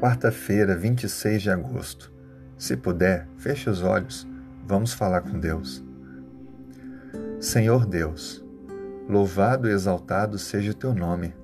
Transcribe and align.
Quarta-feira, 0.00 0.74
26 0.74 1.42
de 1.42 1.50
agosto. 1.50 2.10
Se 2.56 2.74
puder, 2.74 3.28
feche 3.36 3.68
os 3.68 3.82
olhos. 3.82 4.26
Vamos 4.66 4.94
falar 4.94 5.20
com 5.20 5.38
Deus. 5.38 5.84
Senhor 7.38 7.84
Deus, 7.84 8.42
louvado 9.06 9.68
e 9.68 9.72
exaltado 9.72 10.38
seja 10.38 10.70
o 10.70 10.74
teu 10.74 10.94
nome. 10.94 11.34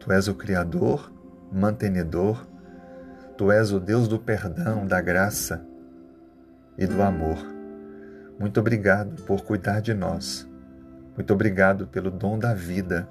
Tu 0.00 0.10
és 0.10 0.28
o 0.28 0.34
Criador, 0.34 1.12
mantenedor, 1.52 2.46
tu 3.36 3.52
és 3.52 3.70
o 3.70 3.78
Deus 3.78 4.08
do 4.08 4.18
perdão, 4.18 4.86
da 4.86 5.02
graça 5.02 5.62
e 6.78 6.86
do 6.86 7.02
amor. 7.02 7.36
Muito 8.40 8.60
obrigado 8.60 9.22
por 9.24 9.44
cuidar 9.44 9.80
de 9.80 9.92
nós. 9.92 10.48
Muito 11.14 11.34
obrigado 11.34 11.86
pelo 11.86 12.10
dom 12.10 12.38
da 12.38 12.54
vida. 12.54 13.06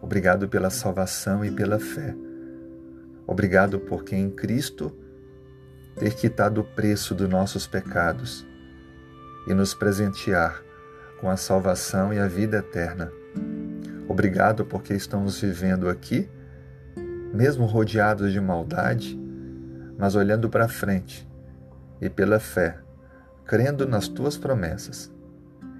Obrigado 0.00 0.48
pela 0.48 0.70
salvação 0.70 1.44
e 1.44 1.50
pela 1.50 1.80
fé. 1.80 2.14
Obrigado 3.26 3.78
porque 3.78 4.16
em 4.16 4.30
Cristo 4.30 4.96
ter 5.96 6.14
quitado 6.14 6.60
o 6.60 6.64
preço 6.64 7.14
dos 7.14 7.28
nossos 7.28 7.66
pecados 7.66 8.46
e 9.46 9.54
nos 9.54 9.74
presentear 9.74 10.62
com 11.20 11.28
a 11.30 11.36
salvação 11.36 12.12
e 12.12 12.18
a 12.18 12.26
vida 12.26 12.58
eterna. 12.58 13.12
Obrigado 14.08 14.64
porque 14.64 14.94
estamos 14.94 15.40
vivendo 15.40 15.88
aqui, 15.88 16.28
mesmo 17.32 17.64
rodeados 17.64 18.32
de 18.32 18.40
maldade, 18.40 19.18
mas 19.96 20.14
olhando 20.14 20.48
para 20.48 20.68
frente 20.68 21.28
e 22.00 22.10
pela 22.10 22.40
fé, 22.40 22.78
crendo 23.44 23.86
nas 23.86 24.08
tuas 24.08 24.36
promessas 24.36 25.12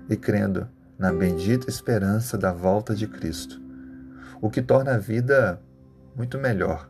e 0.09 0.17
crendo 0.17 0.69
na 0.99 1.13
bendita 1.13 1.69
esperança 1.69 2.39
da 2.39 2.53
volta 2.53 2.95
de 2.95 3.09
Cristo, 3.09 3.61
o 4.41 4.49
que 4.49 4.63
torna 4.63 4.95
a 4.95 4.99
vida 4.99 5.61
muito 6.15 6.39
melhor 6.39 6.89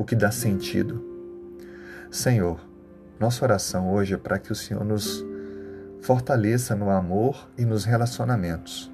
o 0.00 0.04
que 0.04 0.16
dá 0.16 0.30
sentido. 0.30 1.04
Senhor, 2.10 2.58
nossa 3.18 3.44
oração 3.44 3.92
hoje 3.92 4.14
é 4.14 4.16
para 4.16 4.38
que 4.38 4.50
o 4.50 4.54
Senhor 4.54 4.82
nos 4.82 5.22
fortaleça 6.00 6.74
no 6.74 6.88
amor 6.88 7.50
e 7.58 7.66
nos 7.66 7.84
relacionamentos, 7.84 8.90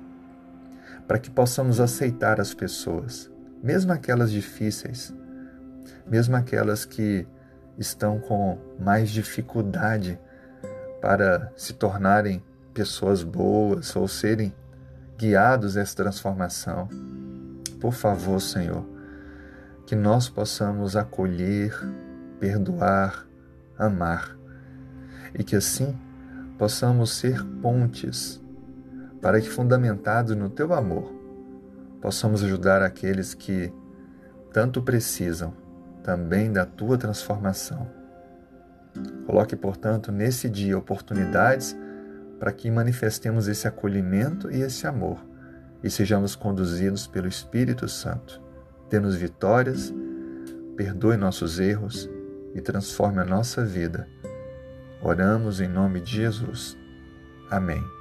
para 1.07 1.21
que 1.21 1.31
possamos 1.31 1.79
aceitar 1.79 2.41
as 2.41 2.53
pessoas, 2.53 3.31
mesmo 3.63 3.93
aquelas 3.93 4.33
difíceis, 4.33 5.15
mesmo 6.05 6.35
aquelas 6.35 6.85
que 6.85 7.25
estão 7.79 8.19
com 8.19 8.59
mais 8.77 9.09
dificuldade 9.09 10.19
para 11.01 11.53
se 11.57 11.73
tornarem 11.73 12.43
pessoas 12.75 13.23
boas 13.23 13.95
ou 13.95 14.09
serem 14.09 14.53
guiados 15.17 15.77
a 15.77 15.83
essa 15.83 15.95
transformação. 15.95 16.89
Por 17.81 17.93
favor, 17.93 18.41
Senhor, 18.41 18.96
que 19.87 19.95
nós 19.95 20.29
possamos 20.29 20.97
acolher, 20.97 21.73
perdoar, 22.41 23.25
amar 23.79 24.37
e 25.33 25.45
que 25.45 25.55
assim 25.55 25.97
possamos 26.59 27.13
ser 27.13 27.45
pontes 27.63 28.43
para 29.23 29.41
que, 29.41 29.49
fundamentados 29.49 30.37
no 30.37 30.51
teu 30.51 30.75
amor, 30.75 31.13
possamos 32.01 32.43
ajudar 32.43 32.83
aqueles 32.83 33.33
que 33.33 33.73
tanto 34.53 34.83
precisam 34.83 35.55
também 36.03 36.53
da 36.53 36.67
tua 36.67 36.99
transformação. 36.99 37.89
Coloque, 39.25 39.55
portanto, 39.55 40.11
nesse 40.11 40.49
dia 40.49 40.77
oportunidades 40.77 41.77
para 42.41 42.53
que 42.53 42.71
manifestemos 42.71 43.47
esse 43.47 43.69
acolhimento 43.69 44.51
e 44.51 44.63
esse 44.63 44.87
amor 44.87 45.25
e 45.83 45.91
sejamos 45.91 46.35
conduzidos 46.35 47.07
pelo 47.07 47.29
Espírito 47.29 47.89
Santo 47.89 48.46
dê-nos 48.89 49.17
vitórias, 49.17 49.93
perdoe 50.77 51.17
nossos 51.17 51.59
erros 51.59 52.09
e 52.55 52.61
transforme 52.61 53.21
a 53.21 53.25
nossa 53.25 53.65
vida. 53.65 54.09
Oramos 55.03 55.61
em 55.61 55.69
nome 55.69 56.01
de 56.01 56.13
Jesus. 56.17 56.77
Amém. 57.51 57.96